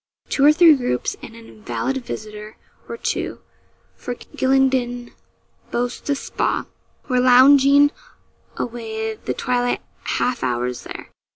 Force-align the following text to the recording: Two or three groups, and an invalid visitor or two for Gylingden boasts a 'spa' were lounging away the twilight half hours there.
Two 0.29 0.43
or 0.43 0.51
three 0.51 0.75
groups, 0.75 1.15
and 1.21 1.35
an 1.35 1.45
invalid 1.47 1.97
visitor 2.03 2.57
or 2.89 2.97
two 2.97 3.39
for 3.95 4.15
Gylingden 4.15 5.13
boasts 5.69 6.09
a 6.09 6.15
'spa' 6.15 6.65
were 7.07 7.19
lounging 7.19 7.91
away 8.57 9.13
the 9.13 9.35
twilight 9.35 9.83
half 10.17 10.43
hours 10.43 10.81
there. 10.85 11.11